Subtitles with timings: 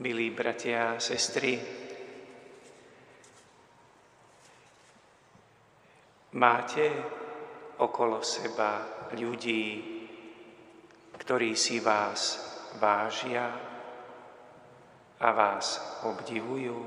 [0.00, 1.60] milí bratia a sestry,
[6.32, 6.88] máte
[7.76, 8.80] okolo seba
[9.12, 9.64] ľudí,
[11.20, 12.40] ktorí si vás
[12.80, 13.44] vážia
[15.20, 16.80] a vás obdivujú?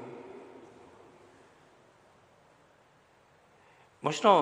[4.01, 4.33] Možno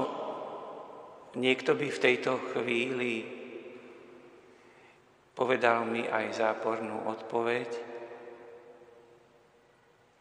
[1.36, 3.42] niekto by v tejto chvíli
[5.32, 7.70] Povedal mi aj zápornú odpoveď,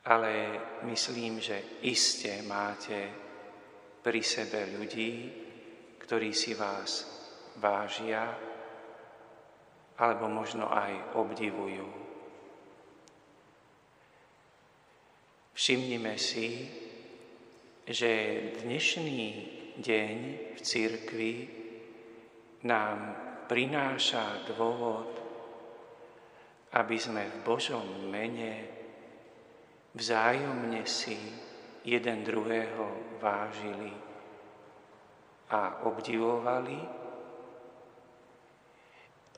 [0.04, 0.32] ale
[0.88, 3.12] myslím, že iste máte
[4.00, 5.12] pri sebe ľudí,
[6.00, 7.04] ktorí si vás
[7.60, 8.24] vážia
[10.00, 11.88] alebo možno aj obdivujú.
[15.52, 16.64] Všimnime si,
[17.84, 18.10] že
[18.64, 19.22] dnešný
[19.76, 20.16] deň
[20.56, 21.34] v církvi
[22.64, 22.98] nám
[23.44, 25.20] prináša dôvod,
[26.72, 28.79] aby sme v Božom mene
[29.94, 31.18] vzájomne si
[31.82, 33.90] jeden druhého vážili
[35.50, 36.78] a obdivovali,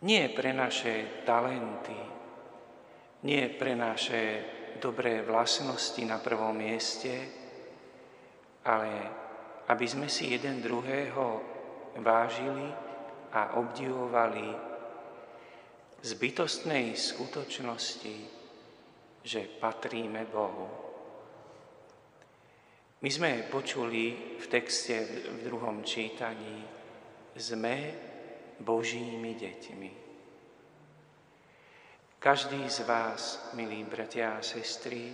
[0.03, 1.97] nie pre naše talenty,
[3.23, 4.23] nie pre naše
[4.83, 7.15] dobré vlastnosti na prvom mieste,
[8.67, 8.91] ale
[9.71, 11.39] aby sme si jeden druhého
[12.03, 12.67] vážili
[13.31, 14.49] a obdivovali
[16.03, 18.42] z bytostnej skutočnosti,
[19.23, 20.69] že patríme Bohu.
[23.03, 24.95] My sme počuli v texte
[25.27, 26.63] v druhom čítaní,
[27.35, 27.75] sme
[28.63, 29.91] Božími deťmi.
[32.23, 35.11] Každý z vás, milí bratia a sestry,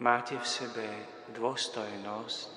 [0.00, 0.88] máte v sebe
[1.36, 2.48] dôstojnosť,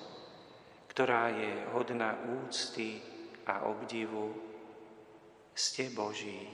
[0.88, 3.04] ktorá je hodná úcty
[3.44, 4.32] a obdivu
[5.52, 6.48] ste Boží,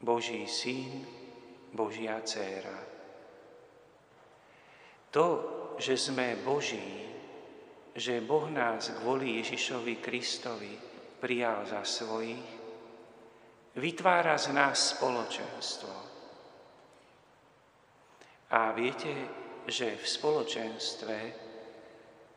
[0.00, 1.04] Boží syn,
[1.74, 2.78] Božia dcéra.
[5.10, 5.26] To,
[5.78, 7.02] že sme Boží,
[7.94, 10.74] že Boh nás kvôli Ježišovi Kristovi
[11.18, 12.46] prijal za svojich,
[13.78, 15.94] vytvára z nás spoločenstvo.
[18.54, 19.10] A viete,
[19.66, 21.16] že v spoločenstve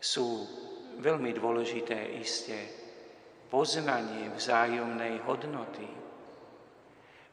[0.01, 0.45] sú
[0.97, 2.57] veľmi dôležité isté
[3.49, 6.06] poznanie vzájomnej hodnoty,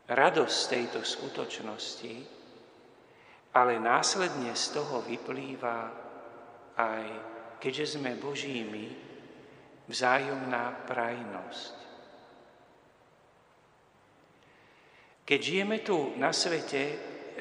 [0.09, 2.15] radosť tejto skutočnosti,
[3.55, 5.79] ale následne z toho vyplýva
[6.77, 7.05] aj,
[7.63, 8.87] keďže sme Božími,
[9.89, 11.77] vzájomná prajnosť.
[15.25, 16.83] Keď žijeme tu na svete,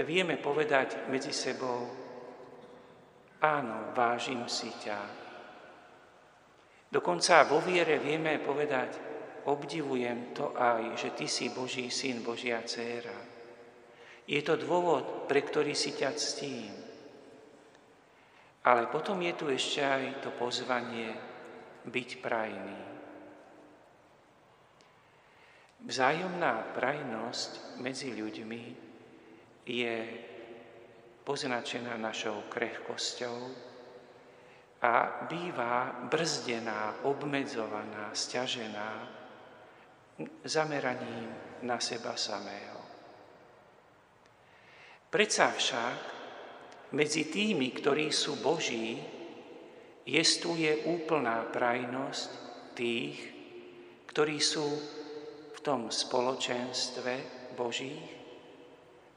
[0.07, 1.91] vieme povedať medzi sebou,
[3.43, 5.23] áno, vážim si ťa,
[6.93, 9.12] Dokonca vo viere vieme povedať,
[9.45, 13.15] obdivujem to aj, že Ty si Boží syn, Božia dcéra.
[14.23, 16.73] Je to dôvod, pre ktorý si ťa ctím.
[18.63, 21.11] Ale potom je tu ešte aj to pozvanie
[21.83, 22.81] byť prajný.
[25.83, 28.63] Vzájomná prajnosť medzi ľuďmi
[29.67, 29.95] je
[31.27, 33.35] poznačená našou krehkosťou,
[34.83, 39.22] a býva brzdená, obmedzovaná, stiažená
[40.45, 41.29] zameraním
[41.65, 42.79] na seba samého.
[45.09, 45.97] Predsa však
[46.93, 48.97] medzi tými, ktorí sú Boží,
[50.05, 52.29] jestuje úplná prajnosť
[52.73, 53.17] tých,
[54.09, 54.67] ktorí sú
[55.53, 57.13] v tom spoločenstve
[57.57, 58.09] Božích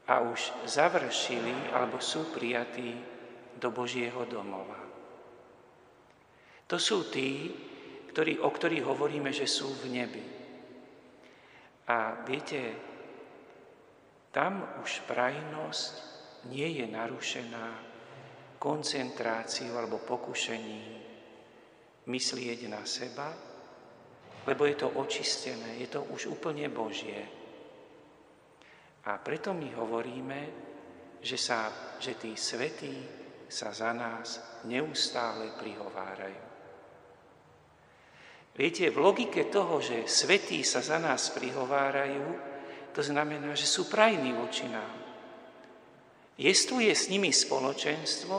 [0.07, 2.95] a už završili alebo sú prijatí
[3.57, 4.79] do Božieho domova.
[6.67, 7.51] To sú tí,
[8.13, 10.23] ktorí, o ktorých hovoríme, že sú v nebi.
[11.87, 12.75] A viete,
[14.35, 15.93] tam už prajnosť
[16.51, 17.67] nie je narušená
[18.59, 20.97] koncentráciou alebo pokušením
[22.07, 23.29] myslieť na seba,
[24.47, 27.19] lebo je to očistené, je to už úplne Božie.
[29.07, 30.39] A preto my hovoríme,
[31.23, 32.95] že, sa, že tí svetí
[33.47, 36.56] sa za nás neustále prihovárajú.
[38.57, 42.25] Viete, v logike toho, že svetí sa za nás prihovárajú,
[42.89, 44.97] to znamená, že sú prajní voči nám.
[46.41, 48.37] Jestuje s nimi spoločenstvo,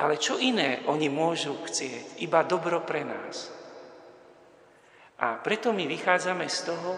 [0.00, 2.24] ale čo iné oni môžu chcieť?
[2.24, 3.52] Iba dobro pre nás.
[5.20, 6.90] A preto my vychádzame z toho,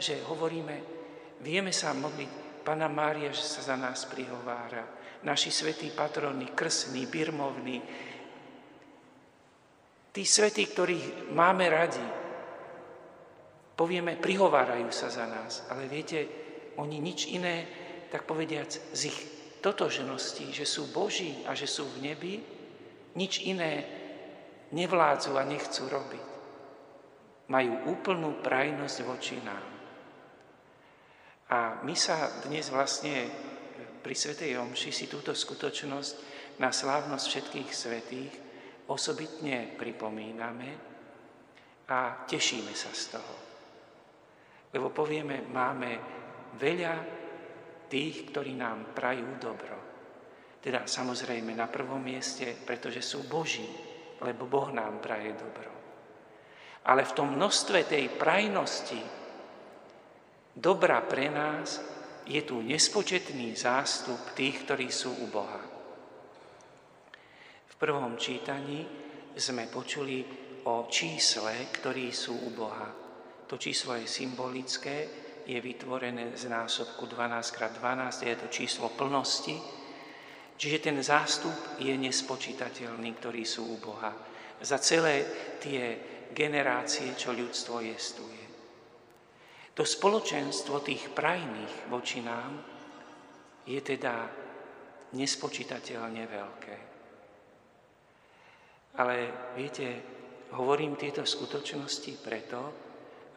[0.00, 0.76] že hovoríme,
[1.44, 4.84] vieme sa modliť, Pana Mária, že sa za nás prihovára,
[5.24, 7.80] naši svetí patroni, krsní, birmovní,
[10.18, 12.02] Tí svetí, ktorých máme radi,
[13.78, 16.26] povieme, prihovárajú sa za nás, ale viete,
[16.74, 17.70] oni nič iné
[18.10, 19.18] tak povediac, z ich
[19.62, 22.42] totožnosti, že sú Boží a že sú v nebi,
[23.14, 23.86] nič iné
[24.74, 26.26] nevládzu a nechcú robiť.
[27.54, 29.66] Majú úplnú prajnosť voči nám.
[31.54, 33.30] A my sa dnes vlastne
[34.02, 36.12] pri Svetej Omši si túto skutočnosť
[36.58, 38.47] na slávnosť všetkých svetých
[38.88, 40.68] osobitne pripomíname
[41.88, 43.34] a tešíme sa z toho.
[44.72, 45.90] Lebo povieme, máme
[46.60, 46.94] veľa
[47.88, 49.76] tých, ktorí nám prajú dobro.
[50.60, 53.64] Teda samozrejme na prvom mieste, pretože sú Boží,
[54.20, 55.72] lebo Boh nám praje dobro.
[56.88, 59.00] Ale v tom množstve tej prajnosti
[60.52, 61.80] dobra pre nás
[62.28, 65.77] je tu nespočetný zástup tých, ktorí sú u Boha.
[67.78, 68.82] Prvom čítaní
[69.38, 70.26] sme počuli
[70.66, 72.90] o čísle, ktorí sú u Boha.
[73.46, 74.96] To číslo je symbolické,
[75.46, 79.54] je vytvorené z násobku 12x12, je to číslo plnosti,
[80.58, 84.10] čiže ten zástup je nespočítateľný, ktorí sú u Boha.
[84.58, 85.22] Za celé
[85.62, 85.96] tie
[86.34, 88.42] generácie, čo ľudstvo jestuje.
[89.78, 92.58] To spoločenstvo tých prajných voči nám
[93.70, 94.26] je teda
[95.14, 96.87] nespočítateľne veľké.
[98.98, 100.02] Ale viete,
[100.58, 102.60] hovorím tieto skutočnosti preto,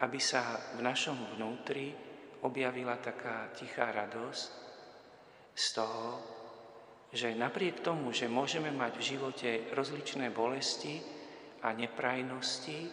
[0.01, 1.93] aby sa v našom vnútri
[2.41, 4.49] objavila taká tichá radosť
[5.53, 6.07] z toho,
[7.13, 10.97] že napriek tomu, že môžeme mať v živote rozličné bolesti
[11.61, 12.89] a neprajnosti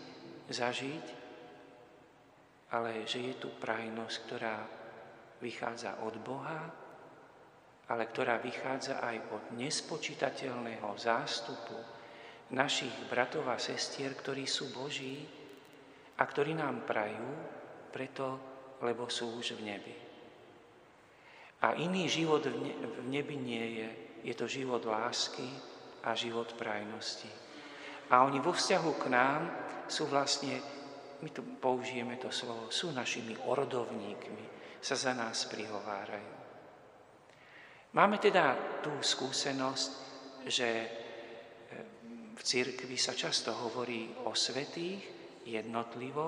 [0.51, 1.07] zažiť,
[2.75, 4.59] ale že je tu prajnosť, ktorá
[5.41, 6.61] vychádza od Boha,
[7.89, 11.98] ale ktorá vychádza aj od nespočítateľného zástupu
[12.55, 15.39] našich bratov a sestier, ktorí sú Boží,
[16.19, 17.29] a ktorí nám prajú
[17.95, 18.27] preto,
[18.83, 19.95] lebo sú už v nebi.
[21.63, 23.89] A iný život v nebi nie je,
[24.31, 25.47] je to život lásky
[26.07, 27.31] a život prajnosti.
[28.11, 29.43] A oni vo vzťahu k nám
[29.91, 30.59] sú vlastne,
[31.23, 36.35] my tu použijeme to slovo, sú našimi orodovníkmi, sa za nás prihovárajú.
[37.95, 39.91] Máme teda tú skúsenosť,
[40.47, 40.69] že
[42.39, 46.25] v cirkvi sa často hovorí o svetých, jednotlivo,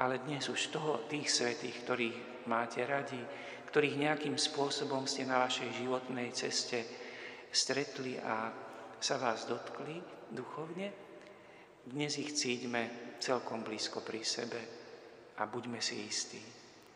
[0.00, 2.18] ale dnes už toho, tých svetých, ktorých
[2.48, 3.20] máte radi,
[3.68, 6.80] ktorých nejakým spôsobom ste na vašej životnej ceste
[7.52, 8.48] stretli a
[8.96, 10.00] sa vás dotkli
[10.32, 10.88] duchovne,
[11.84, 14.60] dnes ich cíťme celkom blízko pri sebe
[15.36, 16.40] a buďme si istí,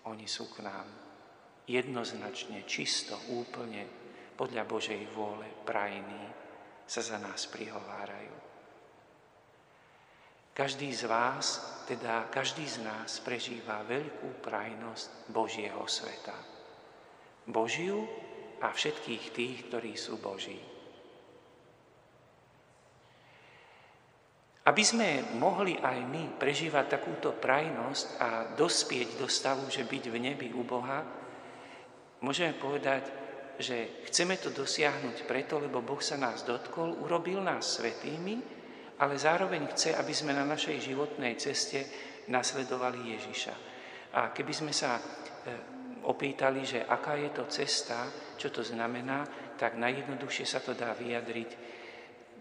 [0.08, 0.88] oni sú k nám
[1.68, 3.84] jednoznačne, čisto, úplne
[4.36, 6.24] podľa Božej vôle prajní
[6.84, 8.53] sa za nás prihovárajú.
[10.54, 11.58] Každý z vás,
[11.90, 16.38] teda každý z nás prežíva veľkú prajnosť Božieho sveta.
[17.50, 18.06] Božiu
[18.62, 20.56] a všetkých tých, ktorí sú Boží.
[24.64, 30.16] Aby sme mohli aj my prežívať takúto prajnosť a dospieť do stavu, že byť v
[30.22, 31.02] nebi u Boha,
[32.22, 33.10] môžeme povedať,
[33.58, 38.53] že chceme to dosiahnuť preto, lebo Boh sa nás dotkol, urobil nás svetými,
[38.98, 41.82] ale zároveň chce, aby sme na našej životnej ceste
[42.30, 43.54] nasledovali Ježiša.
[44.14, 45.02] A keby sme sa e,
[46.06, 48.06] opýtali, že aká je to cesta,
[48.38, 49.26] čo to znamená,
[49.58, 51.50] tak najjednoduchšie sa to dá vyjadriť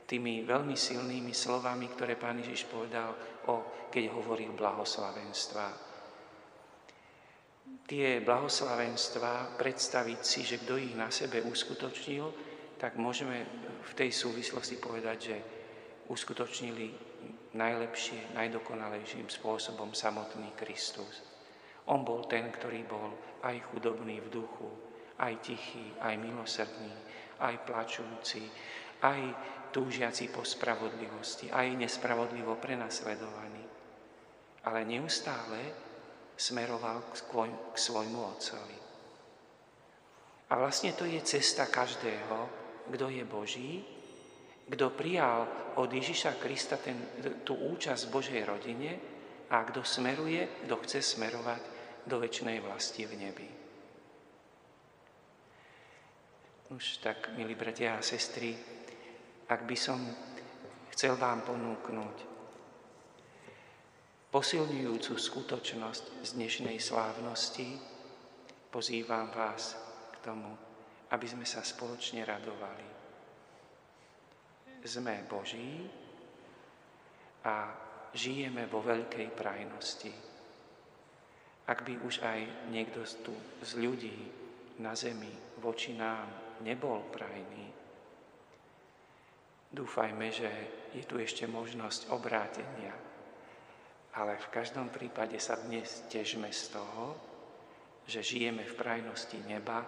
[0.06, 3.16] tými veľmi silnými slovami, ktoré pán Ježiš povedal,
[3.50, 5.66] o, keď hovoril blahoslavenstva.
[7.84, 12.26] Tie blahoslavenstva, predstaviť si, že kto ich na sebe uskutočnil,
[12.78, 13.48] tak môžeme
[13.82, 15.38] v tej súvislosti povedať, že
[16.10, 16.92] uskutočnili
[17.54, 21.22] najlepšie, najdokonalejším spôsobom samotný Kristus.
[21.88, 23.12] On bol ten, ktorý bol
[23.44, 24.68] aj chudobný v duchu,
[25.20, 26.96] aj tichý, aj milosrdný,
[27.44, 28.48] aj plačúci,
[29.04, 29.22] aj
[29.76, 33.64] túžiaci po spravodlivosti, aj nespravodlivo prenasledovaný.
[34.64, 35.76] Ale neustále
[36.40, 38.80] smeroval k svojmu Otcovi.
[40.50, 42.48] A vlastne to je cesta každého,
[42.88, 43.93] kto je Boží
[44.70, 46.96] kto prijal od Ježiša Krista ten,
[47.44, 48.92] tú účasť v Božej rodine
[49.52, 51.62] a kto smeruje, kto chce smerovať
[52.08, 53.50] do väčšnej vlasti v nebi.
[56.72, 58.56] Už tak, milí bratia a sestry,
[59.52, 60.00] ak by som
[60.96, 62.18] chcel vám ponúknuť
[64.34, 67.78] posilňujúcu skutočnosť z dnešnej slávnosti,
[68.74, 69.78] pozývam vás
[70.10, 70.50] k tomu,
[71.14, 73.03] aby sme sa spoločne radovali
[74.84, 75.88] sme Boží
[77.44, 77.72] a
[78.14, 80.14] žijeme vo veľkej prajnosti.
[81.64, 84.18] Ak by už aj niekto tu, z ľudí
[84.84, 85.32] na zemi
[85.64, 87.72] voči nám nebol prajný.
[89.74, 90.50] Dúfajme, že
[90.94, 92.94] je tu ešte možnosť obrátenia,
[94.14, 97.18] ale v každom prípade sa dnes težme z toho,
[98.06, 99.82] že žijeme v prajnosti neba,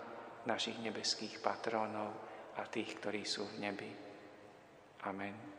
[0.47, 2.13] našich nebeských patrónov
[2.57, 4.04] a tých, ktorí sú v nebi.
[5.05, 5.54] Amen.